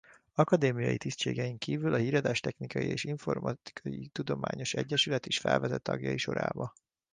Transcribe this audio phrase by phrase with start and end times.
[0.33, 6.73] Akadémiai tisztségein kívül a Híradástechnikai és Informatikai Tudományos Egyesület is felvette tagjai sorába.